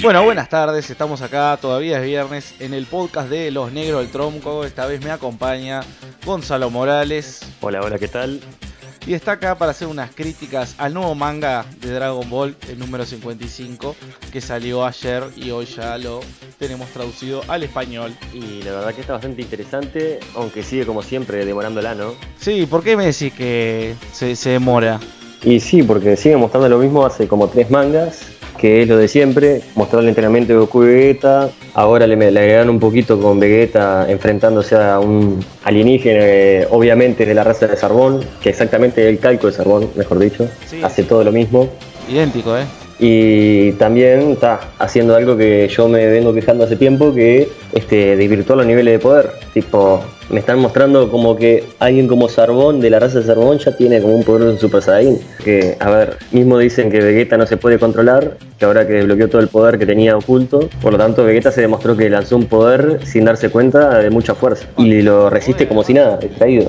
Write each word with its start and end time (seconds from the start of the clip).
Bueno, 0.00 0.22
buenas 0.22 0.48
tardes, 0.48 0.88
estamos 0.90 1.22
acá, 1.22 1.58
todavía 1.60 1.98
es 1.98 2.04
viernes, 2.04 2.54
en 2.60 2.72
el 2.72 2.86
podcast 2.86 3.28
de 3.28 3.50
Los 3.50 3.72
Negros 3.72 4.02
del 4.02 4.12
Tronco. 4.12 4.64
Esta 4.64 4.86
vez 4.86 5.04
me 5.04 5.10
acompaña 5.10 5.80
Gonzalo 6.24 6.70
Morales. 6.70 7.40
Hola, 7.60 7.80
hola, 7.82 7.98
¿qué 7.98 8.06
tal? 8.06 8.40
Y 9.08 9.14
está 9.14 9.32
acá 9.32 9.58
para 9.58 9.72
hacer 9.72 9.88
unas 9.88 10.12
críticas 10.14 10.76
al 10.78 10.94
nuevo 10.94 11.16
manga 11.16 11.66
de 11.80 11.90
Dragon 11.90 12.30
Ball, 12.30 12.54
el 12.68 12.78
número 12.78 13.04
55, 13.04 13.96
que 14.30 14.40
salió 14.40 14.84
ayer 14.84 15.24
y 15.34 15.50
hoy 15.50 15.66
ya 15.66 15.98
lo 15.98 16.20
tenemos 16.60 16.88
traducido 16.90 17.42
al 17.48 17.64
español. 17.64 18.14
Y 18.32 18.62
la 18.62 18.70
verdad 18.70 18.94
que 18.94 19.00
está 19.00 19.14
bastante 19.14 19.42
interesante, 19.42 20.20
aunque 20.36 20.62
sigue 20.62 20.86
como 20.86 21.02
siempre 21.02 21.44
demorándola, 21.44 21.96
¿no? 21.96 22.14
Sí, 22.38 22.66
¿por 22.66 22.84
qué 22.84 22.96
me 22.96 23.06
decís 23.06 23.32
que 23.32 23.96
se, 24.12 24.36
se 24.36 24.50
demora? 24.50 25.00
Y 25.42 25.58
sí, 25.58 25.82
porque 25.82 26.16
sigue 26.16 26.36
mostrando 26.36 26.68
lo 26.68 26.78
mismo 26.78 27.04
hace 27.04 27.26
como 27.26 27.48
tres 27.48 27.68
mangas 27.68 28.37
que 28.58 28.82
es 28.82 28.88
lo 28.88 28.96
de 28.96 29.08
siempre, 29.08 29.62
mostrar 29.74 30.02
el 30.02 30.08
entrenamiento 30.08 30.52
de 30.52 30.58
Goku 30.58 30.84
y 30.84 30.86
Vegeta. 30.86 31.50
Ahora 31.74 32.06
le, 32.06 32.16
le 32.16 32.40
agregan 32.40 32.68
un 32.68 32.80
poquito 32.80 33.20
con 33.20 33.38
Vegeta 33.38 34.06
enfrentándose 34.10 34.76
a 34.76 34.98
un 34.98 35.44
alienígena, 35.64 36.20
eh, 36.20 36.66
obviamente 36.70 37.24
de 37.24 37.34
la 37.34 37.44
raza 37.44 37.66
de 37.66 37.76
Sarbón, 37.76 38.20
que 38.42 38.50
exactamente 38.50 39.08
el 39.08 39.18
calco 39.18 39.46
de 39.46 39.52
Sarbón, 39.52 39.90
mejor 39.94 40.18
dicho. 40.18 40.48
Hace 40.82 41.04
todo 41.04 41.24
lo 41.24 41.32
mismo. 41.32 41.68
Idéntico, 42.10 42.56
¿eh? 42.56 42.64
Y 42.98 43.72
también 43.72 44.32
está 44.32 44.60
haciendo 44.78 45.14
algo 45.14 45.36
que 45.36 45.68
yo 45.68 45.88
me 45.88 46.06
vengo 46.06 46.32
quejando 46.32 46.64
hace 46.64 46.76
tiempo, 46.76 47.14
que 47.14 47.48
este, 47.72 48.16
los 48.16 48.66
niveles 48.66 48.94
de 48.94 48.98
poder. 48.98 49.30
Tipo, 49.54 50.02
me 50.30 50.40
están 50.40 50.58
mostrando 50.58 51.10
como 51.10 51.36
que 51.36 51.64
alguien 51.78 52.08
como 52.08 52.28
Sarbón, 52.28 52.80
de 52.80 52.90
la 52.90 52.98
raza 52.98 53.20
de 53.20 53.24
Sarbón, 53.24 53.58
ya 53.58 53.76
tiene 53.76 54.00
como 54.00 54.14
un 54.14 54.24
poder 54.24 54.52
de 54.52 54.58
Super 54.58 54.82
Saiyan. 54.82 55.18
Que, 55.44 55.76
a 55.78 55.90
ver, 55.90 56.16
mismo 56.32 56.58
dicen 56.58 56.90
que 56.90 57.00
Vegeta 57.00 57.36
no 57.36 57.46
se 57.46 57.56
puede 57.56 57.78
controlar, 57.78 58.36
que 58.58 58.64
ahora 58.64 58.86
que 58.86 58.94
desbloqueó 58.94 59.28
todo 59.28 59.40
el 59.40 59.48
poder 59.48 59.78
que 59.78 59.86
tenía 59.86 60.16
oculto, 60.16 60.68
por 60.82 60.92
lo 60.92 60.98
tanto 60.98 61.24
Vegeta 61.24 61.52
se 61.52 61.60
demostró 61.60 61.96
que 61.96 62.10
lanzó 62.10 62.36
un 62.36 62.46
poder 62.46 63.00
sin 63.06 63.24
darse 63.24 63.48
cuenta 63.48 63.98
de 63.98 64.10
mucha 64.10 64.34
fuerza. 64.34 64.66
Y 64.76 65.02
lo 65.02 65.30
resiste 65.30 65.68
como 65.68 65.84
si 65.84 65.94
nada, 65.94 66.18
extraído 66.20 66.68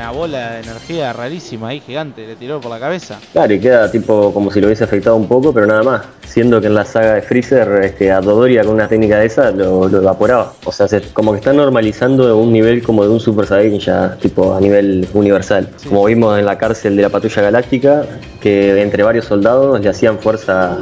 una 0.00 0.12
bola 0.12 0.52
de 0.52 0.60
energía 0.60 1.12
rarísima 1.12 1.68
ahí, 1.68 1.80
gigante, 1.80 2.26
le 2.26 2.34
tiró 2.34 2.58
por 2.58 2.70
la 2.70 2.80
cabeza. 2.80 3.18
Claro, 3.34 3.52
y 3.52 3.60
queda 3.60 3.90
tipo 3.90 4.32
como 4.32 4.50
si 4.50 4.58
lo 4.58 4.66
hubiese 4.68 4.84
afectado 4.84 5.14
un 5.16 5.28
poco, 5.28 5.52
pero 5.52 5.66
nada 5.66 5.82
más. 5.82 6.02
Siendo 6.26 6.58
que 6.58 6.68
en 6.68 6.74
la 6.74 6.86
saga 6.86 7.14
de 7.14 7.22
Freezer, 7.22 7.84
este, 7.84 8.10
a 8.10 8.22
Dodoria 8.22 8.64
con 8.64 8.74
una 8.74 8.88
técnica 8.88 9.18
de 9.18 9.26
esa 9.26 9.50
lo, 9.50 9.88
evaporaba. 9.88 10.54
O 10.64 10.72
sea, 10.72 10.86
como 11.12 11.32
que 11.32 11.38
está 11.38 11.52
normalizando 11.52 12.38
un 12.38 12.50
nivel 12.50 12.82
como 12.82 13.02
de 13.02 13.10
un 13.10 13.20
Super 13.20 13.46
Saiyan 13.46 13.78
ya, 13.78 14.16
tipo 14.16 14.54
a 14.54 14.60
nivel 14.60 15.06
universal. 15.12 15.68
Como 15.86 16.06
vimos 16.06 16.38
en 16.38 16.46
la 16.46 16.56
cárcel 16.56 16.96
de 16.96 17.02
la 17.02 17.10
Patrulla 17.10 17.42
Galáctica, 17.42 18.06
que 18.40 18.80
entre 18.80 19.02
varios 19.02 19.26
soldados 19.26 19.78
le 19.80 19.88
hacían 19.88 20.18
fuerza 20.18 20.78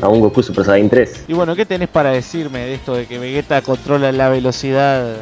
a 0.00 0.08
un 0.08 0.20
Goku 0.20 0.42
Super 0.42 0.64
Saiyan 0.64 0.88
3. 0.88 1.24
Y 1.28 1.34
bueno, 1.34 1.54
¿qué 1.54 1.66
tenés 1.66 1.90
para 1.90 2.10
decirme 2.12 2.60
de 2.60 2.74
esto 2.74 2.94
de 2.94 3.04
que 3.04 3.18
Vegeta 3.18 3.60
controla 3.60 4.12
la 4.12 4.30
velocidad 4.30 5.16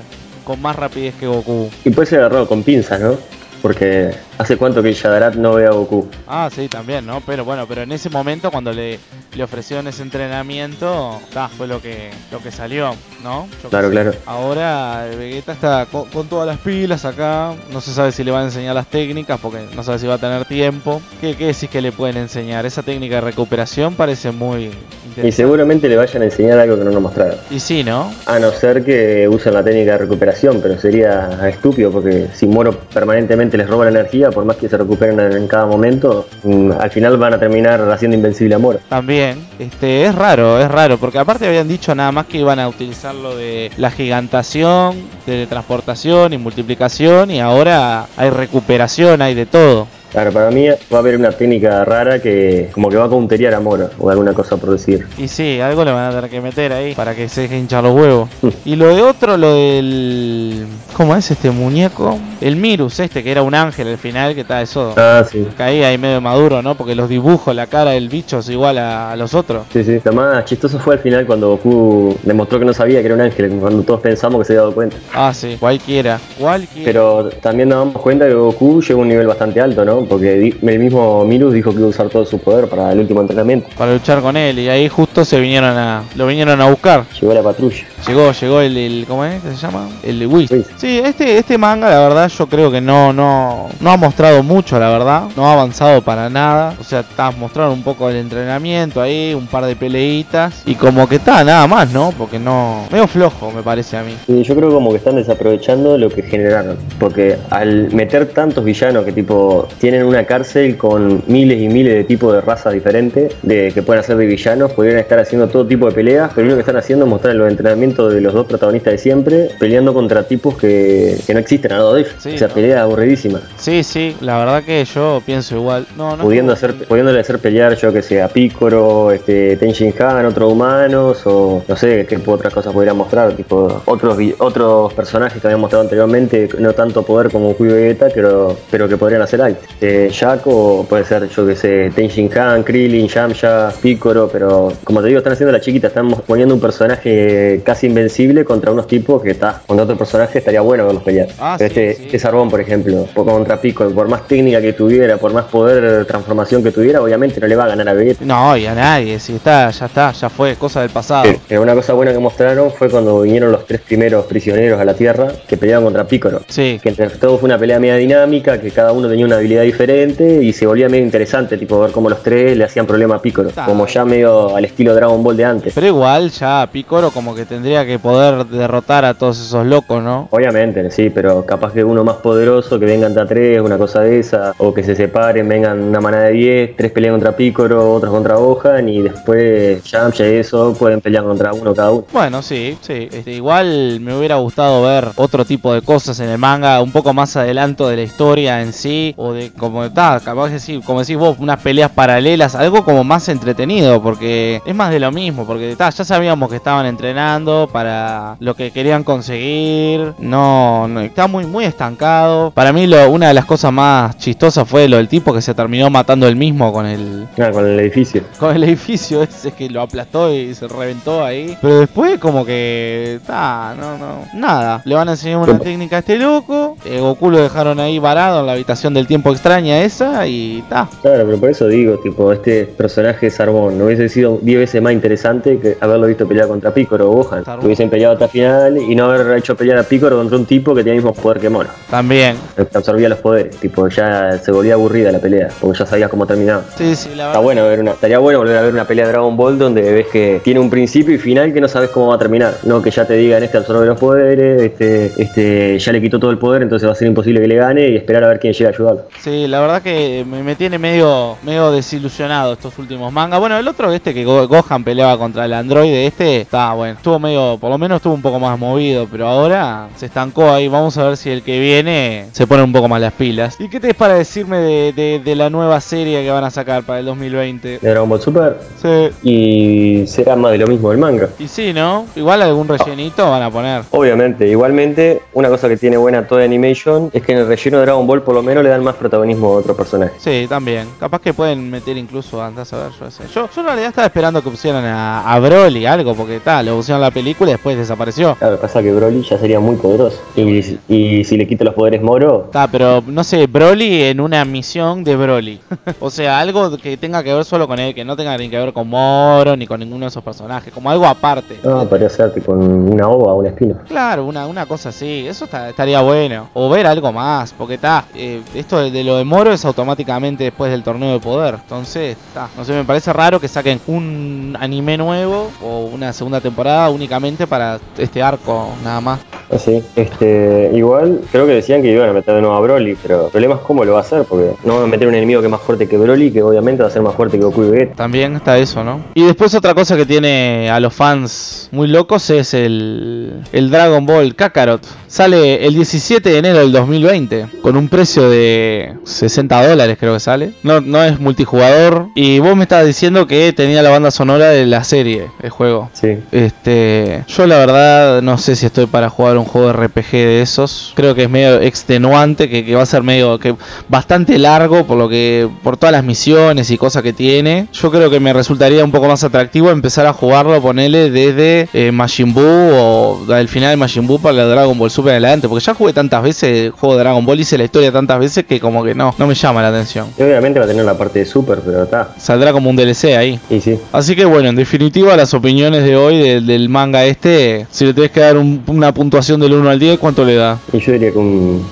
con 0.44 0.62
más 0.62 0.76
rapidez 0.76 1.14
que 1.18 1.26
Goku? 1.26 1.68
Y 1.84 1.90
puede 1.90 2.06
ser 2.06 2.20
agarrado 2.20 2.46
con 2.46 2.62
pinzas, 2.62 3.00
¿no? 3.00 3.16
Porque 3.62 4.14
hace 4.38 4.56
cuánto 4.56 4.82
que 4.82 4.92
Shadarat 4.92 5.34
no 5.34 5.54
ve 5.54 5.66
a 5.66 5.70
Goku. 5.70 6.08
Ah, 6.26 6.48
sí, 6.54 6.68
también, 6.68 7.06
¿no? 7.06 7.20
Pero 7.20 7.44
bueno, 7.44 7.66
pero 7.66 7.82
en 7.82 7.92
ese 7.92 8.08
momento 8.08 8.50
cuando 8.50 8.72
le, 8.72 8.98
le 9.34 9.44
ofrecieron 9.44 9.86
ese 9.86 10.02
entrenamiento, 10.02 11.20
fue 11.56 11.66
lo 11.66 11.80
que, 11.80 12.10
lo 12.30 12.42
que 12.42 12.50
salió, 12.50 12.94
¿no? 13.22 13.48
claro, 13.68 13.90
claro. 13.90 14.12
Ahora 14.26 15.06
Vegeta 15.16 15.52
está 15.52 15.86
con, 15.86 16.08
todas 16.28 16.46
las 16.46 16.58
pilas 16.58 17.04
acá, 17.04 17.54
no 17.72 17.80
se 17.80 17.92
sabe 17.92 18.12
si 18.12 18.24
le 18.24 18.30
van 18.30 18.42
a 18.42 18.44
enseñar 18.46 18.74
las 18.74 18.86
técnicas 18.86 19.38
porque 19.40 19.58
no 19.74 19.82
sabe 19.82 19.98
si 19.98 20.06
va 20.06 20.14
a 20.14 20.18
tener 20.18 20.44
tiempo. 20.44 21.00
¿Qué, 21.20 21.36
qué 21.36 21.46
decís 21.46 21.68
que 21.70 21.80
le 21.80 21.92
pueden 21.92 22.16
enseñar? 22.16 22.66
Esa 22.66 22.82
técnica 22.82 23.16
de 23.16 23.20
recuperación 23.22 23.94
parece 23.94 24.30
muy 24.30 24.64
interesante. 24.64 25.28
Y 25.28 25.32
seguramente 25.32 25.88
le 25.88 25.96
vayan 25.96 26.22
a 26.22 26.24
enseñar 26.26 26.58
algo 26.58 26.76
que 26.76 26.84
no 26.84 26.90
nos 26.90 27.02
mostraron. 27.02 27.36
Y 27.50 27.60
sí, 27.60 27.84
¿no? 27.84 28.12
A 28.26 28.38
no 28.38 28.50
ser 28.52 28.84
que 28.84 29.28
usen 29.28 29.54
la 29.54 29.62
técnica 29.62 29.92
de 29.92 29.98
recuperación, 29.98 30.60
pero 30.62 30.78
sería 30.78 31.48
estúpido 31.48 31.90
porque 31.90 32.28
si 32.34 32.46
Moro 32.46 32.72
permanentemente 32.72 33.56
les 33.56 33.68
roba 33.68 33.84
la 33.84 33.90
energía, 33.90 34.30
por 34.30 34.44
más 34.44 34.56
que 34.56 34.68
se 34.68 34.76
recuperen 34.76 35.20
en 35.20 35.46
cada 35.46 35.66
momento, 35.66 36.26
mm, 36.42 36.72
al 36.72 36.90
final 36.90 37.16
van 37.16 37.34
a 37.34 37.38
terminar 37.38 37.80
haciendo 37.90 38.16
invencible 38.16 38.54
a 38.54 38.58
Moro. 38.58 38.80
También, 38.88 39.19
este, 39.58 40.04
es 40.06 40.14
raro, 40.14 40.60
es 40.60 40.70
raro, 40.70 40.98
porque 40.98 41.18
aparte 41.18 41.46
habían 41.46 41.68
dicho 41.68 41.94
nada 41.94 42.12
más 42.12 42.26
que 42.26 42.38
iban 42.38 42.58
a 42.58 42.68
utilizar 42.68 43.14
lo 43.14 43.36
de 43.36 43.70
la 43.76 43.90
gigantación, 43.90 44.96
teletransportación 45.26 46.32
y 46.32 46.38
multiplicación, 46.38 47.30
y 47.30 47.40
ahora 47.40 48.06
hay 48.16 48.30
recuperación, 48.30 49.22
hay 49.22 49.34
de 49.34 49.46
todo. 49.46 49.86
Claro, 50.12 50.32
para 50.32 50.50
mí 50.50 50.68
va 50.68 50.76
a 50.90 50.98
haber 50.98 51.16
una 51.16 51.30
técnica 51.30 51.84
rara 51.84 52.20
que 52.20 52.68
como 52.72 52.88
que 52.88 52.96
va 52.96 53.04
a 53.04 53.08
counterear 53.08 53.54
a 53.54 53.60
Moro 53.60 53.90
o 53.98 54.10
alguna 54.10 54.32
cosa 54.32 54.56
por 54.56 54.70
decir. 54.70 55.06
Y 55.16 55.28
sí, 55.28 55.60
algo 55.60 55.84
le 55.84 55.92
van 55.92 56.10
a 56.10 56.14
tener 56.14 56.30
que 56.30 56.40
meter 56.40 56.72
ahí 56.72 56.94
para 56.94 57.14
que 57.14 57.28
se 57.28 57.42
deje 57.42 57.58
hinchar 57.58 57.84
los 57.84 57.94
huevos. 57.94 58.28
Mm. 58.42 58.48
y 58.64 58.76
lo 58.76 58.94
de 58.94 59.02
otro, 59.02 59.36
lo 59.36 59.54
del... 59.54 60.66
¿Cómo 60.96 61.16
es 61.16 61.30
este 61.30 61.50
muñeco? 61.50 62.18
El 62.40 62.56
Mirus, 62.56 63.00
este 63.00 63.22
que 63.22 63.30
era 63.30 63.42
un 63.42 63.54
ángel 63.54 63.88
al 63.88 63.98
final, 63.98 64.34
que 64.34 64.42
está 64.42 64.60
eso. 64.60 64.94
Ah, 64.96 65.24
sí. 65.30 65.46
Caía 65.56 65.88
ahí 65.88 65.98
medio 65.98 66.20
maduro, 66.20 66.62
¿no? 66.62 66.74
Porque 66.74 66.94
los 66.94 67.08
dibujos, 67.08 67.54
la 67.54 67.66
cara 67.66 67.92
del 67.92 68.08
bicho 68.08 68.40
es 68.40 68.48
igual 68.48 68.78
a, 68.78 69.14
los 69.16 69.34
otros. 69.34 69.66
Sí, 69.72 69.84
sí. 69.84 70.00
Lo 70.04 70.12
más 70.12 70.44
chistoso 70.44 70.78
fue 70.78 70.94
al 70.94 71.00
final 71.00 71.26
cuando 71.26 71.50
Goku 71.50 72.16
demostró 72.22 72.58
que 72.58 72.64
no 72.64 72.72
sabía 72.72 73.00
que 73.00 73.06
era 73.06 73.14
un 73.14 73.20
ángel, 73.20 73.50
cuando 73.60 73.82
todos 73.82 74.00
pensamos 74.00 74.40
que 74.40 74.46
se 74.46 74.52
había 74.54 74.62
dado 74.62 74.74
cuenta. 74.74 74.96
Ah, 75.14 75.32
sí. 75.32 75.56
Cualquiera. 75.58 76.18
Cualquiera. 76.38 76.84
Pero 76.84 77.30
también 77.40 77.68
nos 77.68 77.78
damos 77.78 78.02
cuenta 78.02 78.26
que 78.26 78.34
Goku 78.34 78.82
llegó 78.82 79.00
a 79.00 79.02
un 79.02 79.08
nivel 79.08 79.26
bastante 79.26 79.60
alto, 79.60 79.84
¿no? 79.84 79.99
Porque 80.06 80.54
el 80.62 80.78
mismo 80.78 81.24
Mirus 81.24 81.54
dijo 81.54 81.70
que 81.70 81.78
iba 81.78 81.86
a 81.86 81.90
usar 81.90 82.08
todo 82.08 82.24
su 82.24 82.38
poder 82.38 82.68
para 82.68 82.92
el 82.92 83.00
último 83.00 83.20
entrenamiento. 83.20 83.68
Para 83.76 83.92
luchar 83.92 84.20
con 84.20 84.36
él, 84.36 84.58
y 84.58 84.68
ahí 84.68 84.88
justo 84.88 85.24
se 85.24 85.40
vinieron 85.40 85.76
a. 85.76 86.04
lo 86.16 86.26
vinieron 86.26 86.60
a 86.60 86.70
buscar. 86.70 87.04
Llegó 87.20 87.34
la 87.34 87.42
patrulla. 87.42 87.84
Llegó, 88.06 88.32
llegó 88.32 88.60
el, 88.60 89.04
¿cómo 89.06 89.24
es? 89.24 89.42
¿Qué 89.42 89.50
se 89.50 89.56
llama? 89.56 89.88
El 90.02 90.26
Whis. 90.26 90.50
Sí, 90.76 91.00
este, 91.04 91.38
este 91.38 91.58
manga, 91.58 91.90
la 91.90 92.00
verdad, 92.00 92.28
yo 92.28 92.46
creo 92.46 92.70
que 92.70 92.80
no, 92.80 93.12
no, 93.12 93.68
no 93.80 93.90
ha 93.90 93.96
mostrado 93.96 94.42
mucho, 94.42 94.78
la 94.78 94.88
verdad. 94.88 95.24
No 95.36 95.46
ha 95.46 95.52
avanzado 95.52 96.00
para 96.02 96.30
nada. 96.30 96.74
O 96.80 96.84
sea, 96.84 97.00
está 97.00 97.30
mostrando 97.30 97.74
un 97.74 97.82
poco 97.82 98.08
el 98.08 98.16
entrenamiento 98.16 99.00
ahí, 99.00 99.34
un 99.34 99.46
par 99.46 99.66
de 99.66 99.76
peleitas. 99.76 100.62
Y 100.64 100.74
como 100.74 101.08
que 101.08 101.16
está, 101.16 101.44
nada 101.44 101.66
más, 101.66 101.92
¿no? 101.92 102.12
Porque 102.16 102.38
no. 102.38 102.86
Medio 102.90 103.06
flojo, 103.06 103.50
me 103.50 103.62
parece 103.62 103.96
a 103.96 104.02
mí. 104.02 104.16
Sí, 104.26 104.42
yo 104.42 104.56
creo 104.56 104.72
como 104.72 104.90
que 104.90 104.96
están 104.96 105.16
desaprovechando 105.16 105.98
lo 105.98 106.08
que 106.08 106.22
generaron. 106.22 106.78
Porque 106.98 107.36
al 107.50 107.92
meter 107.92 108.26
tantos 108.26 108.64
villanos 108.64 109.04
que 109.04 109.12
tipo 109.12 109.68
tienen 109.90 110.06
una 110.06 110.24
cárcel 110.24 110.76
con 110.76 111.24
miles 111.26 111.60
y 111.60 111.68
miles 111.68 111.94
de 111.94 112.04
tipos 112.04 112.32
de 112.32 112.40
razas 112.40 112.72
diferentes, 112.72 113.34
de 113.42 113.72
que 113.72 113.82
pueden 113.82 113.98
hacer 113.98 114.16
de 114.16 114.26
villanos, 114.26 114.70
podrían 114.70 114.98
estar 114.98 115.18
haciendo 115.18 115.48
todo 115.48 115.66
tipo 115.66 115.86
de 115.86 115.92
peleas, 115.92 116.30
pero 116.32 116.46
lo 116.46 116.54
que 116.54 116.60
están 116.60 116.76
haciendo 116.76 117.06
es 117.06 117.10
mostrar 117.10 117.34
los 117.34 117.50
entrenamientos 117.50 118.14
de 118.14 118.20
los 118.20 118.32
dos 118.32 118.46
protagonistas 118.46 118.92
de 118.92 118.98
siempre, 118.98 119.48
peleando 119.58 119.92
contra 119.92 120.22
tipos 120.22 120.56
que, 120.56 121.18
no 121.32 121.38
existen 121.40 121.72
a 121.72 121.78
lado 121.78 121.94
de 121.94 122.02
ellos. 122.02 122.14
o 122.24 122.38
sea, 122.38 122.48
pelea 122.48 122.82
aburridísima. 122.82 123.40
Sí, 123.56 123.82
sí, 123.82 124.16
la 124.20 124.38
verdad 124.38 124.62
que 124.62 124.84
yo 124.84 125.22
pienso 125.26 125.56
igual. 125.56 125.86
No, 125.96 126.16
no 126.16 126.22
Pudiendo 126.22 126.52
hacer, 126.52 126.74
pudiéndole 126.74 127.18
hacer 127.18 127.40
pelear, 127.40 127.76
yo 127.76 127.92
que 127.92 128.02
sé, 128.02 128.22
a 128.22 128.28
Picoro, 128.28 129.10
este, 129.10 129.56
Tenshin 129.56 129.92
Han, 129.98 130.26
otros 130.26 130.52
humanos, 130.52 131.22
o 131.24 131.64
no 131.66 131.76
sé 131.76 132.06
qué 132.08 132.20
otras 132.26 132.54
cosas 132.54 132.72
podrían 132.72 132.96
mostrar, 132.96 133.32
tipo 133.32 133.82
otros 133.86 134.16
otros 134.38 134.92
personajes 134.94 135.40
que 135.40 135.48
habían 135.48 135.60
mostrado 135.60 135.82
anteriormente, 135.82 136.48
no 136.60 136.72
tanto 136.74 137.02
poder 137.02 137.32
como 137.32 137.56
y 137.58 137.62
Vegeta, 137.64 138.06
pero, 138.14 138.56
pero 138.70 138.88
que 138.88 138.96
podrían 138.96 139.22
hacer 139.22 139.40
algo. 139.42 139.58
Eh, 139.80 140.10
Jack 140.12 140.42
o 140.46 140.84
puede 140.88 141.04
ser, 141.04 141.28
yo 141.28 141.46
que 141.46 141.56
sé, 141.56 141.90
Tenshin 141.94 142.30
Han, 142.38 142.62
Krillin, 142.62 143.08
Yamcha, 143.08 143.72
Picoro, 143.80 144.28
pero 144.28 144.72
como 144.84 145.00
te 145.00 145.08
digo, 145.08 145.18
están 145.18 145.32
haciendo 145.32 145.52
la 145.52 145.60
chiquita, 145.60 145.86
están 145.88 146.10
poniendo 146.10 146.54
un 146.54 146.60
personaje 146.60 147.62
casi 147.64 147.86
invencible 147.86 148.44
contra 148.44 148.72
unos 148.72 148.86
tipos 148.86 149.22
que 149.22 149.30
está, 149.30 149.62
contra 149.66 149.84
otro 149.84 149.96
personaje 149.96 150.38
estaría 150.38 150.60
bueno 150.60 150.84
verlos 150.84 151.02
pelear. 151.02 151.28
Ah, 151.38 151.56
este, 151.58 151.94
sí, 151.94 152.02
este 152.04 152.18
Sarbón, 152.18 152.50
por 152.50 152.60
ejemplo, 152.60 153.06
contra 153.14 153.60
Picoro, 153.60 153.90
por 153.90 154.08
más 154.08 154.26
técnica 154.26 154.60
que 154.60 154.72
tuviera, 154.72 155.16
por 155.16 155.32
más 155.32 155.46
poder 155.46 155.98
de 155.98 156.04
transformación 156.04 156.62
que 156.62 156.72
tuviera, 156.72 157.00
obviamente 157.00 157.40
no 157.40 157.46
le 157.46 157.56
va 157.56 157.64
a 157.64 157.68
ganar 157.68 157.88
a 157.88 157.92
Vegeta. 157.94 158.24
No, 158.24 158.56
y 158.56 158.66
a 158.66 158.74
nadie, 158.74 159.18
si 159.18 159.36
está, 159.36 159.70
ya 159.70 159.86
está, 159.86 160.12
ya 160.12 160.28
fue, 160.28 160.56
cosa 160.56 160.82
del 160.82 160.90
pasado. 160.90 161.24
Una 161.50 161.74
cosa 161.74 161.94
buena 161.94 162.12
que 162.12 162.18
mostraron 162.18 162.70
fue 162.70 162.90
cuando 162.90 163.20
vinieron 163.22 163.50
los 163.52 163.66
tres 163.66 163.80
primeros 163.80 164.26
prisioneros 164.26 164.80
a 164.80 164.84
la 164.84 164.94
Tierra 164.94 165.28
que 165.48 165.56
peleaban 165.56 165.84
contra 165.84 166.04
Picoro. 166.04 166.42
Sí. 166.48 166.78
Que 166.82 166.90
entre 166.90 167.08
todos 167.10 167.40
fue 167.40 167.46
una 167.46 167.58
pelea 167.58 167.78
media 167.78 167.96
dinámica, 167.96 168.60
que 168.60 168.70
cada 168.70 168.92
uno 168.92 169.08
tenía 169.08 169.24
una 169.24 169.36
habilidad 169.36 169.69
diferente 169.72 170.42
y 170.42 170.52
se 170.52 170.66
volvía 170.66 170.88
medio 170.88 171.04
interesante, 171.04 171.56
tipo 171.56 171.80
ver 171.80 171.92
cómo 171.92 172.08
los 172.08 172.22
tres 172.22 172.56
le 172.56 172.64
hacían 172.64 172.86
problema 172.86 173.16
a 173.16 173.22
Piccolo, 173.22 173.50
como 173.64 173.86
ya 173.86 174.04
medio 174.04 174.56
al 174.56 174.64
estilo 174.64 174.94
Dragon 174.94 175.22
Ball 175.22 175.36
de 175.36 175.44
antes. 175.44 175.72
Pero 175.74 175.86
igual 175.86 176.30
ya 176.30 176.68
Piccolo 176.70 177.10
como 177.10 177.34
que 177.34 177.44
tendría 177.44 177.86
que 177.86 177.98
poder 177.98 178.46
derrotar 178.46 179.04
a 179.04 179.14
todos 179.14 179.40
esos 179.40 179.66
locos, 179.66 180.02
¿no? 180.02 180.28
Obviamente, 180.30 180.90
sí, 180.90 181.10
pero 181.10 181.44
capaz 181.46 181.72
que 181.72 181.84
uno 181.84 182.04
más 182.04 182.16
poderoso, 182.16 182.78
que 182.78 182.86
vengan 182.86 183.16
a 183.18 183.26
tres, 183.26 183.60
una 183.60 183.78
cosa 183.78 184.00
de 184.00 184.18
esa, 184.18 184.54
o 184.58 184.72
que 184.74 184.82
se 184.82 184.94
separen, 184.94 185.48
vengan 185.48 185.82
una 185.82 186.00
manada 186.00 186.24
de 186.24 186.32
10, 186.32 186.76
tres 186.76 186.92
pelean 186.92 187.14
contra 187.14 187.36
Piccolo, 187.36 187.94
otros 187.94 188.12
contra 188.12 188.36
Gohan 188.36 188.88
y 188.88 189.02
después 189.02 189.82
Yamcha 189.84 190.26
y 190.26 190.36
eso 190.36 190.74
pueden 190.78 191.00
pelear 191.00 191.24
contra 191.24 191.52
uno 191.52 191.74
cada 191.74 191.90
uno. 191.90 192.04
Bueno, 192.12 192.42
sí, 192.42 192.76
sí. 192.80 193.08
Este, 193.10 193.32
igual 193.32 194.00
me 194.00 194.16
hubiera 194.16 194.36
gustado 194.36 194.82
ver 194.82 195.08
otro 195.16 195.44
tipo 195.44 195.72
de 195.74 195.82
cosas 195.82 196.20
en 196.20 196.28
el 196.28 196.38
manga, 196.38 196.80
un 196.80 196.92
poco 196.92 197.12
más 197.12 197.36
adelanto 197.36 197.88
de 197.88 197.96
la 197.96 198.02
historia 198.02 198.62
en 198.62 198.72
sí, 198.72 199.14
o 199.16 199.32
de 199.32 199.50
como 199.60 199.84
está, 199.84 200.18
capaz 200.24 200.46
de 200.46 200.54
decir, 200.54 200.82
como 200.82 201.00
decís 201.00 201.16
vos, 201.16 201.36
unas 201.38 201.60
peleas 201.60 201.90
paralelas, 201.90 202.54
algo 202.54 202.82
como 202.82 203.04
más 203.04 203.28
entretenido, 203.28 204.02
porque 204.02 204.62
es 204.64 204.74
más 204.74 204.90
de 204.90 204.98
lo 204.98 205.12
mismo, 205.12 205.46
porque 205.46 205.76
ya 205.78 205.92
sabíamos 205.92 206.48
que 206.48 206.56
estaban 206.56 206.86
entrenando 206.86 207.68
para 207.70 208.36
lo 208.40 208.54
que 208.54 208.70
querían 208.70 209.04
conseguir, 209.04 210.14
no, 210.18 210.88
no 210.88 211.00
está 211.00 211.26
muy, 211.26 211.44
muy 211.44 211.66
estancado. 211.66 212.50
Para 212.52 212.72
mí 212.72 212.86
lo, 212.86 213.10
una 213.10 213.28
de 213.28 213.34
las 213.34 213.44
cosas 213.44 213.72
más 213.72 214.16
chistosas 214.16 214.66
fue 214.66 214.88
lo 214.88 214.96
del 214.96 215.08
tipo 215.08 215.32
que 215.34 215.42
se 215.42 215.52
terminó 215.52 215.90
matando 215.90 216.26
él 216.26 216.36
mismo 216.36 216.72
con 216.72 216.86
el... 216.86 217.28
Ah, 217.38 217.50
con 217.52 217.66
el 217.66 217.78
edificio. 217.78 218.24
Con 218.38 218.56
el 218.56 218.64
edificio 218.64 219.22
ese 219.22 219.52
que 219.52 219.68
lo 219.68 219.82
aplastó 219.82 220.32
y 220.32 220.54
se 220.54 220.66
reventó 220.68 221.22
ahí. 221.22 221.56
Pero 221.60 221.80
después 221.80 222.18
como 222.18 222.46
que... 222.46 223.16
está 223.16 223.74
no, 223.78 223.98
no. 223.98 224.26
Nada. 224.32 224.80
Le 224.84 224.94
van 224.94 225.08
a 225.08 225.12
enseñar 225.12 225.38
una 225.38 225.58
técnica 225.58 225.96
a 225.96 225.98
este 225.98 226.18
loco. 226.18 226.76
Eh, 226.84 226.98
Goku 227.00 227.30
lo 227.30 227.38
dejaron 227.38 227.78
ahí 227.78 227.98
varado 227.98 228.40
en 228.40 228.46
la 228.46 228.52
habitación 228.52 228.94
del 228.94 229.06
tiempo 229.06 229.30
extraña 229.50 229.82
esa 229.82 230.26
y 230.28 230.58
está. 230.60 230.88
Claro, 231.02 231.24
pero 231.26 231.38
por 231.38 231.50
eso 231.50 231.66
digo, 231.66 231.98
tipo, 231.98 232.32
este 232.32 232.66
personaje 232.66 233.30
Sarbón 233.30 233.78
no 233.78 233.86
hubiese 233.86 234.08
sido 234.08 234.38
10 234.40 234.58
veces 234.60 234.80
más 234.80 234.92
interesante 234.92 235.58
que 235.58 235.76
haberlo 235.80 236.06
visto 236.06 236.26
pelear 236.26 236.46
contra 236.46 236.72
Piccolo 236.72 237.10
o 237.10 237.24
Gohan. 237.24 237.42
Que 237.44 237.66
hubiesen 237.66 237.90
peleado 237.90 238.14
hasta 238.14 238.28
final 238.28 238.78
y 238.78 238.94
no 238.94 239.06
haber 239.06 239.36
hecho 239.38 239.56
pelear 239.56 239.78
a 239.78 239.82
Piccolo 239.82 240.16
contra 240.16 240.38
un 240.38 240.46
tipo 240.46 240.72
que 240.72 240.82
tenía 240.82 240.98
el 240.98 241.04
mismo 241.04 241.14
poder 241.20 241.40
que 241.40 241.48
Mono. 241.48 241.68
También. 241.90 242.36
Que 242.54 242.66
absorbía 242.72 243.08
los 243.08 243.18
poderes. 243.18 243.56
Tipo, 243.56 243.88
ya 243.88 244.38
se 244.38 244.52
volvía 244.52 244.74
aburrida 244.74 245.10
la 245.10 245.18
pelea, 245.18 245.48
porque 245.60 245.80
ya 245.80 245.86
sabías 245.86 246.08
cómo 246.10 246.26
terminaba. 246.26 246.62
Sí, 246.76 246.94
sí, 246.94 247.08
la 247.08 247.14
verdad. 247.14 247.28
Está 247.30 247.38
bueno 247.40 247.64
ver 247.64 247.80
una, 247.80 247.90
estaría 247.92 248.18
bueno 248.18 248.38
volver 248.38 248.56
a 248.56 248.62
ver 248.62 248.72
una 248.72 248.84
pelea 248.84 249.06
de 249.06 249.12
Dragon 249.12 249.36
Ball 249.36 249.58
donde 249.58 249.82
ves 249.92 250.06
que 250.06 250.40
tiene 250.44 250.60
un 250.60 250.70
principio 250.70 251.14
y 251.14 251.18
final 251.18 251.52
que 251.52 251.60
no 251.60 251.66
sabes 251.66 251.90
cómo 251.90 252.08
va 252.08 252.14
a 252.14 252.18
terminar. 252.18 252.54
No 252.62 252.80
que 252.80 252.92
ya 252.92 253.04
te 253.04 253.14
digan 253.14 253.42
este 253.42 253.58
absorbe 253.58 253.86
los 253.86 253.98
poderes, 253.98 254.62
este, 254.62 255.10
este 255.16 255.78
ya 255.78 255.92
le 255.92 256.00
quitó 256.00 256.20
todo 256.20 256.30
el 256.30 256.38
poder, 256.38 256.62
entonces 256.62 256.88
va 256.88 256.92
a 256.92 256.94
ser 256.94 257.08
imposible 257.08 257.40
que 257.40 257.48
le 257.48 257.56
gane 257.56 257.88
y 257.88 257.96
esperar 257.96 258.22
a 258.22 258.28
ver 258.28 258.38
quién 258.38 258.52
llega 258.52 258.70
a 258.70 258.72
ayudarlo. 258.72 259.02
Sí, 259.18 259.29
la 259.48 259.60
verdad 259.60 259.82
que 259.82 260.24
me, 260.26 260.54
tiene 260.56 260.78
medio, 260.78 261.36
medio 261.42 261.70
desilusionado 261.70 262.52
estos 262.52 262.78
últimos 262.78 263.12
mangas. 263.12 263.40
Bueno, 263.40 263.56
el 263.58 263.66
otro 263.68 263.92
este 263.92 264.12
que 264.14 264.24
Gohan 264.24 264.84
peleaba 264.84 265.18
contra 265.18 265.44
el 265.44 265.52
androide 265.52 266.06
este, 266.06 266.42
está 266.42 266.72
bueno, 266.74 266.94
estuvo 266.96 267.18
medio, 267.18 267.58
por 267.60 267.70
lo 267.70 267.78
menos 267.78 267.96
estuvo 267.96 268.14
un 268.14 268.22
poco 268.22 268.38
más 268.38 268.58
movido, 268.58 269.06
pero 269.10 269.28
ahora 269.28 269.88
se 269.96 270.06
estancó 270.06 270.50
ahí. 270.50 270.68
Vamos 270.68 270.96
a 270.98 271.04
ver 271.04 271.16
si 271.16 271.30
el 271.30 271.42
que 271.42 271.60
viene 271.60 272.26
se 272.32 272.46
pone 272.46 272.62
un 272.62 272.72
poco 272.72 272.88
más 272.88 273.00
las 273.00 273.12
pilas. 273.12 273.56
¿Y 273.58 273.68
qué 273.68 273.80
te 273.80 273.90
es 273.90 273.96
para 273.96 274.14
decirme 274.14 274.58
de, 274.58 275.20
de, 275.24 275.36
la 275.36 275.50
nueva 275.50 275.80
serie 275.80 276.22
que 276.22 276.30
van 276.30 276.44
a 276.44 276.50
sacar 276.50 276.82
para 276.82 277.00
el 277.00 277.06
2020? 277.06 277.78
¿De 277.78 277.88
Dragon 277.88 278.08
Ball 278.08 278.20
Super? 278.20 278.58
Sí. 278.80 279.10
Y 279.22 280.06
será 280.06 280.36
más 280.36 280.52
de 280.52 280.58
lo 280.58 280.66
mismo 280.66 280.90
del 280.90 280.98
manga. 280.98 281.28
Y 281.38 281.48
sí, 281.48 281.72
¿no? 281.72 282.06
Igual 282.16 282.42
algún 282.42 282.68
rellenito 282.68 283.30
van 283.30 283.42
a 283.42 283.50
poner. 283.50 283.82
Obviamente, 283.90 284.48
igualmente, 284.48 285.22
una 285.32 285.48
cosa 285.48 285.68
que 285.68 285.76
tiene 285.76 285.96
buena 285.96 286.26
toda 286.26 286.44
Animation 286.44 287.10
es 287.12 287.22
que 287.22 287.32
en 287.32 287.38
el 287.38 287.46
relleno 287.46 287.78
de 287.78 287.84
Dragon 287.84 288.06
Ball 288.06 288.22
por 288.22 288.34
lo 288.34 288.42
menos 288.42 288.62
le 288.62 288.70
dan 288.70 288.82
más 288.82 288.94
protagonismo 288.96 289.19
a 289.22 289.46
otro 289.48 289.76
personaje. 289.76 290.12
Sí, 290.18 290.46
también. 290.48 290.88
Capaz 290.98 291.20
que 291.20 291.32
pueden 291.34 291.70
meter 291.70 291.96
incluso, 291.96 292.42
andas 292.42 292.72
a 292.72 292.84
ver, 292.84 292.92
yo 292.98 293.10
sé. 293.10 293.24
Yo, 293.34 293.48
yo 293.54 293.60
en 293.60 293.66
realidad 293.66 293.88
estaba 293.88 294.06
esperando 294.06 294.42
que 294.42 294.50
pusieran 294.50 294.84
a, 294.84 295.32
a 295.32 295.38
Broly 295.38 295.86
algo, 295.86 296.14
porque 296.14 296.40
tal, 296.40 296.66
lo 296.66 296.76
pusieron 296.76 297.00
en 297.00 297.06
la 297.08 297.10
película 297.10 297.50
y 297.50 297.54
después 297.54 297.76
desapareció. 297.76 298.34
Claro, 298.36 298.58
pasa 298.58 298.82
que 298.82 298.92
Broly 298.92 299.22
ya 299.22 299.38
sería 299.38 299.60
muy 299.60 299.76
poderoso. 299.76 300.20
Y, 300.36 300.78
y 300.88 301.24
si 301.24 301.36
le 301.36 301.46
quita 301.46 301.64
los 301.64 301.74
poderes 301.74 302.02
Moro. 302.02 302.44
Está, 302.46 302.68
pero 302.68 303.02
no 303.06 303.24
sé, 303.24 303.46
Broly 303.46 304.04
en 304.04 304.20
una 304.20 304.44
misión 304.44 305.04
de 305.04 305.16
Broly. 305.16 305.60
o 306.00 306.10
sea, 306.10 306.40
algo 306.40 306.76
que 306.78 306.96
tenga 306.96 307.22
que 307.22 307.34
ver 307.34 307.44
solo 307.44 307.66
con 307.66 307.78
él, 307.78 307.94
que 307.94 308.04
no 308.04 308.16
tenga 308.16 308.36
ni 308.36 308.48
que 308.48 308.58
ver 308.58 308.72
con 308.72 308.88
Moro 308.88 309.56
ni 309.56 309.66
con 309.66 309.80
ninguno 309.80 310.04
de 310.06 310.08
esos 310.08 310.22
personajes, 310.22 310.72
como 310.72 310.90
algo 310.90 311.06
aparte. 311.06 311.58
No, 311.62 311.88
podría 311.88 312.08
ser 312.08 312.32
tipo 312.32 312.52
una 312.52 313.08
ova 313.08 313.32
o 313.32 313.38
una 313.38 313.50
espina. 313.50 313.82
Claro, 313.86 314.24
una, 314.24 314.46
una 314.46 314.66
cosa 314.66 314.90
así, 314.90 315.26
eso 315.26 315.44
estaría 315.44 316.00
bueno. 316.00 316.48
O 316.54 316.68
ver 316.68 316.86
algo 316.86 317.12
más, 317.12 317.52
porque 317.52 317.74
está, 317.74 318.04
eh, 318.14 318.40
esto 318.54 318.90
de, 318.90 319.04
lo 319.10 319.16
de 319.16 319.24
Moro 319.24 319.52
es 319.52 319.64
automáticamente 319.64 320.44
después 320.44 320.70
del 320.70 320.84
torneo 320.84 321.12
de 321.12 321.18
poder. 321.18 321.56
Entonces, 321.60 322.16
está, 322.28 322.48
no 322.56 322.64
sé, 322.64 322.72
me 322.74 322.84
parece 322.84 323.12
raro 323.12 323.40
que 323.40 323.48
saquen 323.48 323.80
un 323.88 324.56
anime 324.60 324.96
nuevo 324.96 325.50
o 325.60 325.86
una 325.86 326.12
segunda 326.12 326.40
temporada 326.40 326.88
únicamente 326.90 327.48
para 327.48 327.80
este 327.98 328.22
arco, 328.22 328.68
nada 328.84 329.00
más. 329.00 329.20
Así, 329.50 329.82
ah, 329.84 329.90
este, 329.96 330.70
igual 330.72 331.22
creo 331.32 331.44
que 331.44 331.54
decían 331.54 331.82
que 331.82 331.90
iban 331.90 332.08
a 332.08 332.12
meter 332.12 332.36
de 332.36 332.40
nuevo 332.40 332.54
a 332.54 332.60
Broly, 332.60 332.96
pero 333.02 333.24
el 333.24 333.30
problema 333.32 333.56
es 333.56 333.60
cómo 333.62 333.84
lo 333.84 333.94
va 333.94 333.98
a 333.98 334.02
hacer, 334.02 334.22
porque 334.22 334.52
no 334.64 334.76
van 334.76 334.84
a 334.84 334.86
meter 334.86 335.08
un 335.08 335.14
enemigo 335.14 335.40
que 335.40 335.48
es 335.48 335.50
más 335.50 335.60
fuerte 335.60 335.88
que 335.88 335.96
Broly, 335.96 336.30
que 336.30 336.40
obviamente 336.40 336.82
va 336.82 336.88
a 336.88 336.92
ser 336.92 337.02
más 337.02 337.16
fuerte 337.16 337.36
que 337.36 337.44
Goku 337.44 337.64
y 337.64 337.70
Vegeta. 337.70 337.94
También 337.96 338.36
está 338.36 338.58
eso, 338.58 338.84
¿no? 338.84 339.00
Y 339.14 339.24
después 339.24 339.52
otra 339.56 339.74
cosa 339.74 339.96
que 339.96 340.06
tiene 340.06 340.70
a 340.70 340.78
los 340.78 340.94
fans 340.94 341.68
muy 341.72 341.88
locos 341.88 342.30
es 342.30 342.54
el, 342.54 343.42
el 343.52 343.70
Dragon 343.72 344.06
Ball 344.06 344.36
Kakarot. 344.36 344.86
Sale 345.08 345.66
el 345.66 345.74
17 345.74 346.30
de 346.30 346.38
enero 346.38 346.60
del 346.60 346.70
2020, 346.70 347.46
con 347.60 347.76
un 347.76 347.88
precio 347.88 348.30
de 348.30 348.99
60 349.04 349.68
dólares 349.68 349.96
creo 349.98 350.14
que 350.14 350.20
sale. 350.20 350.52
No, 350.62 350.80
no 350.80 351.02
es 351.04 351.18
multijugador. 351.20 352.08
Y 352.14 352.38
vos 352.38 352.56
me 352.56 352.64
estabas 352.64 352.86
diciendo 352.86 353.26
que 353.26 353.52
tenía 353.52 353.82
la 353.82 353.90
banda 353.90 354.10
sonora 354.10 354.48
de 354.48 354.66
la 354.66 354.84
serie, 354.84 355.30
el 355.42 355.50
juego. 355.50 355.90
Sí. 355.92 356.18
Este, 356.32 357.24
yo 357.28 357.46
la 357.46 357.58
verdad 357.58 358.22
no 358.22 358.38
sé 358.38 358.56
si 358.56 358.66
estoy 358.66 358.86
para 358.86 359.10
jugar 359.10 359.36
un 359.38 359.44
juego 359.44 359.68
de 359.68 359.72
RPG 359.74 360.10
de 360.12 360.42
esos. 360.42 360.92
Creo 360.94 361.14
que 361.14 361.24
es 361.24 361.30
medio 361.30 361.60
extenuante, 361.60 362.48
que, 362.48 362.74
va 362.74 362.82
a 362.82 362.86
ser 362.86 363.02
medio 363.02 363.38
que 363.38 363.54
bastante 363.88 364.38
largo 364.38 364.86
por 364.86 364.96
lo 364.96 365.08
que 365.08 365.48
por 365.62 365.76
todas 365.76 365.92
las 365.92 366.04
misiones 366.04 366.70
y 366.70 366.78
cosas 366.78 367.02
que 367.02 367.12
tiene. 367.12 367.68
Yo 367.72 367.90
creo 367.90 368.10
que 368.10 368.20
me 368.20 368.32
resultaría 368.32 368.84
un 368.84 368.90
poco 368.90 369.08
más 369.08 369.24
atractivo 369.24 369.70
empezar 369.70 370.06
a 370.06 370.12
jugarlo, 370.12 370.60
ponerle 370.60 371.10
desde 371.10 371.68
eh, 371.72 371.92
Majin 371.92 372.32
Buu 372.32 372.42
o 372.42 373.34
el 373.34 373.48
final 373.48 373.70
de 373.70 373.76
Majin 373.76 374.06
Buu 374.06 374.20
para 374.20 374.42
el 374.42 374.50
Dragon 374.50 374.78
Ball 374.78 374.90
Super 374.90 375.12
adelante, 375.12 375.48
porque 375.48 375.64
ya 375.64 375.74
jugué 375.74 375.92
tantas 375.92 376.22
veces 376.22 376.42
el 376.42 376.70
juego 376.70 376.96
de 376.96 377.02
Dragon 377.02 377.24
Ball, 377.24 377.40
hice 377.40 377.58
la 377.58 377.64
historia 377.64 377.92
tantas 377.92 378.18
veces 378.18 378.44
que 378.44 378.60
como 378.60 378.84
que 378.84 378.89
no, 378.94 379.14
no 379.18 379.26
me 379.26 379.34
llama 379.34 379.62
la 379.62 379.68
atención. 379.68 380.08
obviamente 380.18 380.58
va 380.58 380.64
a 380.64 380.68
tener 380.68 380.84
la 380.84 380.96
parte 380.96 381.20
de 381.20 381.26
Super, 381.26 381.60
pero 381.64 381.84
está. 381.84 382.10
Saldrá 382.18 382.52
como 382.52 382.70
un 382.70 382.76
DLC 382.76 383.16
ahí. 383.16 383.38
Y 383.50 383.60
sí. 383.60 383.78
Así 383.92 384.16
que 384.16 384.24
bueno, 384.24 384.48
en 384.48 384.56
definitiva 384.56 385.16
las 385.16 385.34
opiniones 385.34 385.84
de 385.84 385.96
hoy 385.96 386.40
del 386.40 386.68
manga 386.68 387.04
este, 387.04 387.66
si 387.70 387.84
le 387.86 387.94
tenés 387.94 388.10
que 388.10 388.20
dar 388.20 388.36
una 388.36 388.92
puntuación 388.94 389.40
del 389.40 389.52
1 389.54 389.70
al 389.70 389.78
10, 389.78 389.98
¿cuánto 389.98 390.24
le 390.24 390.34
da? 390.34 390.58
Y 390.72 390.78
yo 390.78 390.92
diría 390.92 391.12
que 391.12 391.18
un 391.18 391.64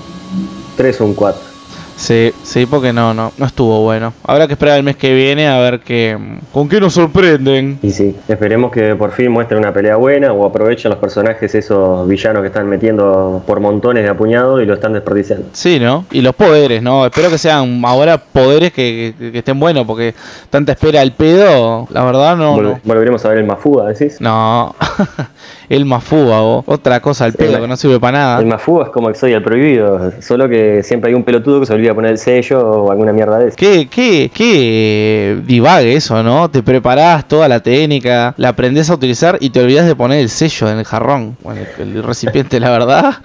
3 0.77 1.01
o 1.01 1.05
un 1.05 1.13
4. 1.13 1.48
Sí, 1.99 2.33
sí, 2.43 2.65
porque 2.65 2.93
no, 2.93 3.13
no, 3.13 3.33
no 3.37 3.45
estuvo 3.45 3.83
bueno. 3.83 4.13
Habrá 4.23 4.47
que 4.47 4.53
esperar 4.53 4.77
el 4.77 4.83
mes 4.83 4.95
que 4.95 5.13
viene 5.13 5.47
a 5.49 5.59
ver 5.59 5.81
qué, 5.81 6.17
con 6.53 6.69
qué 6.69 6.79
nos 6.79 6.93
sorprenden. 6.93 7.77
Y 7.83 7.91
sí, 7.91 8.15
esperemos 8.29 8.71
que 8.71 8.95
por 8.95 9.11
fin 9.11 9.29
muestren 9.29 9.59
una 9.59 9.73
pelea 9.73 9.97
buena 9.97 10.31
o 10.31 10.45
aprovechen 10.45 10.89
los 10.89 10.97
personajes 10.97 11.53
esos 11.53 12.07
villanos 12.07 12.41
que 12.41 12.47
están 12.47 12.69
metiendo 12.69 13.43
por 13.45 13.59
montones 13.59 14.03
de 14.03 14.09
apuñados 14.09 14.61
y 14.61 14.65
lo 14.65 14.75
están 14.75 14.93
desperdiciando. 14.93 15.47
Sí, 15.51 15.77
¿no? 15.77 16.05
Y 16.11 16.21
los 16.21 16.33
poderes, 16.35 16.81
¿no? 16.81 17.05
Espero 17.05 17.29
que 17.29 17.37
sean 17.37 17.83
ahora 17.83 18.17
poderes 18.17 18.71
que, 18.71 19.13
estén 19.33 19.59
buenos, 19.59 19.85
porque 19.85 20.15
tanta 20.49 20.71
espera 20.71 21.01
al 21.01 21.11
pedo, 21.11 21.85
la 21.91 22.05
verdad 22.05 22.37
no. 22.37 22.79
Volveremos 22.83 23.25
a 23.25 23.29
ver 23.29 23.39
el 23.39 23.45
Mafuga, 23.45 23.87
decís. 23.87 24.21
No. 24.21 24.73
el 25.69 25.85
Mafúa 25.85 26.41
o 26.41 26.63
otra 26.65 26.99
cosa 26.99 27.25
al 27.25 27.33
pedo 27.33 27.61
que 27.61 27.67
no 27.67 27.77
sirve 27.77 27.99
para 27.99 28.17
nada. 28.17 28.39
El 28.39 28.47
Mafúa 28.47 28.85
es 28.85 28.89
como 28.89 29.09
el 29.09 29.43
prohibido, 29.43 30.11
solo 30.21 30.49
que 30.49 30.81
siempre 30.83 31.09
hay 31.09 31.15
un 31.15 31.23
pelotudo 31.23 31.59
que 31.59 31.65
se 31.65 31.73
olvida 31.73 31.88
poner 31.93 32.11
el 32.11 32.17
sello 32.17 32.59
o 32.59 32.91
alguna 32.91 33.13
mierda 33.13 33.39
de 33.39 33.49
eso. 33.49 33.55
Qué, 33.57 33.87
qué, 33.89 34.31
qué 34.33 35.39
divague 35.45 35.95
eso, 35.95 36.21
¿no? 36.23 36.49
Te 36.49 36.63
preparás 36.63 37.27
toda 37.27 37.47
la 37.47 37.59
técnica, 37.59 38.33
la 38.37 38.49
aprendes 38.49 38.89
a 38.89 38.93
utilizar 38.93 39.37
y 39.39 39.49
te 39.49 39.61
olvidas 39.61 39.85
de 39.85 39.95
poner 39.95 40.19
el 40.19 40.29
sello 40.29 40.69
en 40.69 40.79
el 40.79 40.85
jarrón, 40.85 41.37
bueno, 41.43 41.61
el 41.79 42.03
recipiente, 42.03 42.59
la 42.59 42.71
verdad. 42.71 43.15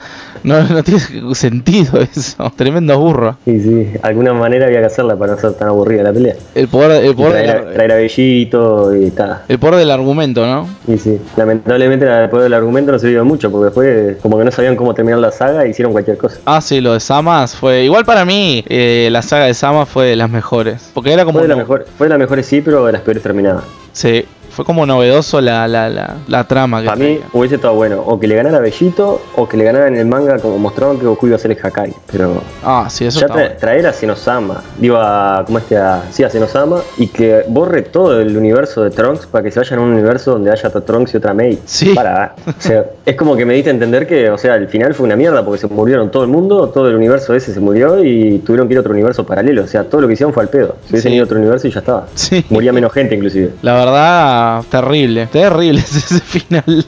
No, 0.45 0.63
no 0.63 0.83
tiene 0.85 1.01
sentido 1.35 2.01
eso. 2.03 2.53
Tremendo 2.55 2.99
burro. 2.99 3.39
Sí, 3.47 3.61
sí. 3.61 3.93
Alguna 4.03 4.35
manera 4.35 4.67
había 4.67 4.81
que 4.81 4.87
hacerla 4.87 5.17
para 5.17 5.35
no 5.35 5.41
ser 5.41 5.55
tan 5.55 5.69
aburrida 5.69 6.03
la 6.03 6.13
pelea. 6.13 6.35
El 6.55 6.69
poder, 6.69 7.03
el 7.03 7.15
poder 7.15 7.73
traer, 7.73 7.93
a 7.93 7.97
Bellito 7.97 8.95
y 8.95 9.07
está. 9.07 9.45
El 9.49 9.59
poder 9.59 9.77
del 9.77 9.91
argumento, 9.91 10.47
¿no? 10.47 10.69
Sí, 10.87 10.99
sí. 10.99 11.21
Lamentablemente 11.39 12.05
el 12.05 12.29
poder 12.29 12.45
del 12.45 12.55
argumento 12.55 12.93
no 12.93 12.99
sirvió 12.99 13.25
mucho 13.25 13.51
porque 13.51 13.65
después 13.65 14.17
como 14.21 14.37
que 14.37 14.45
no 14.45 14.51
sabían 14.51 14.77
cómo 14.77 14.93
terminar 14.93 15.19
la 15.19 15.33
saga 15.33 15.65
e 15.65 15.71
hicieron 15.71 15.93
cualquier 15.93 16.19
cosa. 16.19 16.39
Ah, 16.45 16.61
sí, 16.61 16.83
lo 16.83 16.93
de 16.93 17.01
Samas 17.01 17.57
fue... 17.57 17.85
Igual 17.85 18.05
para 18.05 18.27
mí 18.27 18.54
eh, 18.67 19.09
la 19.11 19.23
saga 19.23 19.47
de 19.47 19.55
Samas 19.55 19.89
fue 19.89 20.07
de 20.07 20.17
las 20.17 20.31
mejores. 20.31 20.91
Porque 20.95 21.13
era 21.13 21.25
como... 21.25 21.39
Fue 21.39 21.49
de, 21.49 21.49
la 21.49 21.57
mejor, 21.57 21.87
fue 21.97 22.07
de 22.07 22.11
las 22.11 22.19
mejores 22.19 22.47
sí, 22.47 22.61
pero 22.61 22.85
de 22.87 22.93
las 22.93 23.01
peores 23.01 23.23
terminadas. 23.23 23.65
Sí, 23.93 24.25
fue 24.55 24.65
como 24.65 24.87
novedoso 24.87 25.41
la, 25.41 25.67
la, 25.67 25.89
la, 25.89 26.17
la 26.29 26.45
trama. 26.45 26.83
Que 26.83 26.89
a 26.89 26.97
mí 26.97 27.21
hubiese 27.33 27.57
estado 27.57 27.75
bueno, 27.75 28.03
o 28.07 28.19
que 28.19 28.27
le 28.27 28.37
ganara 28.37 28.61
Bellito, 28.61 29.21
o 29.37 29.49
que 29.49 29.57
le 29.57 29.65
ganara 29.65 29.89
en 29.89 29.97
el 29.97 30.07
manga 30.07 30.39
como 30.39 30.59
mostraron 30.59 30.99
que 30.99 31.07
Goku 31.07 31.27
iba 31.27 31.37
a 31.37 31.39
ser 31.39 31.51
el 31.51 31.59
Hakai. 31.63 31.93
Pero. 32.11 32.41
Ah, 32.63 32.87
sí, 32.89 33.05
eso 33.05 33.21
ya 33.21 33.57
traer 33.57 33.87
a 33.87 33.93
Senosama, 33.93 34.63
digo 34.79 34.97
a. 34.97 35.43
¿Cómo 35.45 35.59
este? 35.59 35.77
A, 35.77 36.05
sí, 36.11 36.23
a 36.23 36.31
Senosama, 36.31 36.81
y 36.97 37.09
que 37.09 37.45
borre 37.49 37.83
todo 37.83 38.21
el 38.21 38.37
universo 38.37 38.83
de 38.83 38.91
Trunks 38.91 39.27
para 39.27 39.43
que 39.43 39.51
se 39.51 39.59
vayan 39.59 39.81
a 39.81 39.83
un 39.83 39.91
universo 39.91 40.33
donde 40.33 40.51
haya 40.51 40.71
Trunks 40.71 41.15
y 41.15 41.17
otra 41.17 41.35
Mei. 41.35 41.59
Sí. 41.65 41.95
Para. 41.95 42.35
O 42.55 42.67
sea, 42.67 42.87
es 43.05 43.17
como 43.17 43.37
que 43.37 43.45
me 43.45 43.53
diste 43.55 43.69
a 43.69 43.73
entender 43.73 44.07
que, 44.07 44.31
o 44.31 44.39
sea, 44.39 44.55
al 44.55 44.69
final 44.69 44.95
fue 44.95 45.05
una 45.05 45.17
mierda 45.17 45.45
porque 45.45 45.59
se 45.59 45.67
murieron 45.67 46.11
todo 46.11 46.23
el 46.23 46.31
mundo, 46.31 46.69
todo 46.71 46.89
el 46.89 46.95
universo 46.95 47.35
ese 47.35 47.53
se 47.53 47.61
murió 47.61 48.03
y 48.03 48.39
tuvieron 48.39 48.69
que 48.69 48.75
ir 48.75 48.79
a 48.79 48.81
otro 48.81 48.93
universo 48.93 49.27
paralelo. 49.27 49.65
O 49.65 49.67
sea, 49.67 49.85
todo 49.85 50.01
lo 50.01 50.07
que 50.07 50.15
hicieron 50.15 50.33
fue 50.33 50.45
al 50.45 50.49
pedo. 50.49 50.77
Se 50.87 50.93
hubiesen 50.93 51.13
ido 51.13 51.25
a 51.25 51.27
otro 51.27 51.39
universo 51.39 51.67
y 51.67 51.71
ya 51.71 51.81
estaba. 51.81 52.07
Sí. 52.15 52.45
Moría 52.49 52.73
menos 52.73 52.93
gente, 52.93 53.15
inclusive. 53.15 53.51
La 53.63 53.75
verdad, 53.75 54.44
terrible. 54.71 55.27
Terrible 55.27 55.81
ese 55.81 56.21
final. 56.21 56.85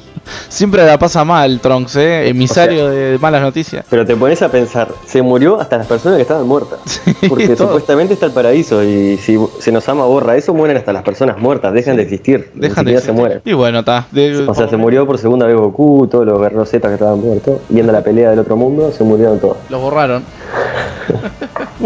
Siempre 0.48 0.84
la 0.84 0.98
pasa 0.98 1.24
mal, 1.24 1.60
Trunks, 1.60 1.96
¿eh? 1.96 2.28
Emisario 2.28 2.88
de 2.88 3.18
malas 3.18 3.42
noticias. 3.42 3.84
Pero 3.88 4.04
te 4.04 4.16
pones 4.16 4.42
a 4.42 4.50
pensar, 4.50 4.88
se 5.06 5.22
murió 5.22 5.60
hasta 5.60 5.78
las 5.78 5.86
personas 5.86 6.16
que 6.16 6.22
estaban 6.22 6.46
muertas. 6.46 6.80
porque 7.28 7.56
supuestamente 7.56 8.14
está 8.14 8.26
el 8.26 8.32
paraíso 8.32 8.82
y 8.82 9.16
si 9.18 9.38
se 9.60 9.72
nos 9.72 9.88
ama 9.88 10.04
borra 10.04 10.36
eso, 10.36 10.52
mueren 10.54 10.76
hasta 10.76 10.92
las 10.92 11.02
personas 11.02 11.38
muertas, 11.38 11.72
dejan 11.72 11.96
de 11.96 12.02
existir. 12.02 12.50
Dejan 12.54 12.84
de 12.84 12.92
existir. 12.92 13.14
se 13.14 13.20
mueren. 13.20 13.42
Y 13.44 13.52
bueno, 13.52 13.80
está. 13.80 14.06
O 14.48 14.54
sea, 14.54 14.68
se 14.68 14.76
murió 14.76 15.06
por 15.06 15.18
segunda 15.18 15.46
vez 15.46 15.56
Goku, 15.56 16.08
todos 16.10 16.26
los 16.26 16.40
guerreros 16.40 16.70
que 16.70 16.76
estaban 16.76 17.20
muertos, 17.20 17.60
viendo 17.68 17.92
la 17.92 18.02
pelea 18.02 18.30
del 18.30 18.40
otro 18.40 18.56
mundo, 18.56 18.92
se 18.92 19.04
murieron 19.04 19.38
todos. 19.38 19.58
Los 19.68 19.80
borraron. 19.80 20.24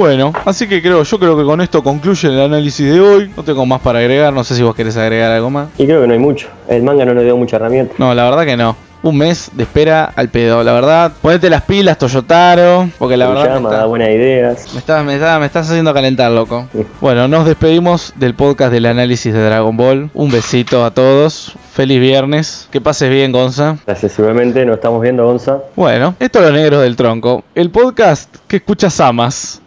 bueno, 0.00 0.32
así 0.46 0.66
que 0.66 0.80
creo, 0.80 1.02
yo 1.02 1.18
creo 1.18 1.36
que 1.36 1.44
con 1.44 1.60
esto 1.60 1.82
concluye 1.82 2.28
el 2.28 2.40
análisis 2.40 2.90
de 2.90 2.98
hoy. 2.98 3.30
No 3.36 3.42
tengo 3.42 3.66
más 3.66 3.82
para 3.82 3.98
agregar, 3.98 4.32
no 4.32 4.42
sé 4.44 4.54
si 4.54 4.62
vos 4.62 4.74
querés 4.74 4.96
agregar 4.96 5.30
algo 5.30 5.50
más. 5.50 5.68
Y 5.76 5.84
creo 5.84 6.00
que 6.00 6.06
no 6.06 6.14
hay 6.14 6.18
mucho. 6.18 6.48
El 6.68 6.82
manga 6.82 7.04
no 7.04 7.12
nos 7.12 7.22
dio 7.22 7.36
mucha 7.36 7.56
herramienta. 7.56 7.94
No, 7.98 8.14
la 8.14 8.24
verdad 8.24 8.46
que 8.46 8.56
no 8.56 8.74
un 9.02 9.16
mes 9.16 9.50
de 9.54 9.62
espera 9.62 10.12
al 10.14 10.28
pedo. 10.28 10.62
La 10.62 10.72
verdad, 10.72 11.12
ponete 11.20 11.48
las 11.48 11.62
pilas, 11.62 11.98
Toyotaro, 11.98 12.90
porque 12.98 13.16
la 13.16 13.28
verdad. 13.28 13.60
me 13.60 13.70
da 13.70 13.86
buenas 13.86 14.08
ideas. 14.10 14.72
Me 14.72 14.78
estás, 14.78 15.04
me, 15.04 15.18
me 15.18 15.46
estás 15.46 15.68
haciendo 15.68 15.94
calentar, 15.94 16.30
loco. 16.30 16.66
Bueno, 17.00 17.28
nos 17.28 17.46
despedimos 17.46 18.12
del 18.16 18.34
podcast 18.34 18.72
del 18.72 18.86
análisis 18.86 19.32
de 19.32 19.42
Dragon 19.42 19.76
Ball. 19.76 20.10
Un 20.14 20.30
besito 20.30 20.84
a 20.84 20.92
todos. 20.92 21.54
Feliz 21.72 22.00
viernes. 22.00 22.68
Que 22.70 22.80
pases 22.80 23.10
bien, 23.10 23.32
Gonza. 23.32 23.76
Gracias, 23.86 24.12
seguramente 24.12 24.64
nos 24.66 24.76
estamos 24.76 25.00
viendo, 25.00 25.24
Gonza. 25.24 25.58
Bueno, 25.76 26.14
esto 26.18 26.40
es 26.40 26.44
Los 26.46 26.54
Negros 26.54 26.82
del 26.82 26.96
Tronco. 26.96 27.44
El 27.54 27.70
podcast 27.70 28.34
que 28.46 28.56
escuchas 28.56 29.00
amas. 29.00 29.62